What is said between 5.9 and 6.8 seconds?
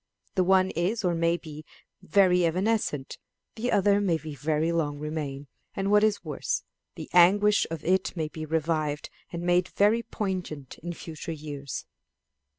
what is worse,